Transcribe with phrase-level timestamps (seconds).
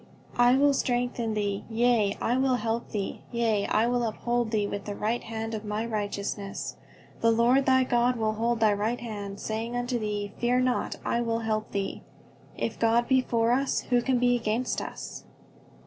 [0.39, 4.85] "I will strengthen thee; yea, I will help thee; yea, I will uphold thee with
[4.85, 6.75] the right hand of my righteousness....
[7.19, 11.21] The Lord thy God will hold thy right hand, saying unto thee, Fear not; I
[11.21, 12.01] will help thee."
[12.57, 15.23] "If God be for us, who can be against us?"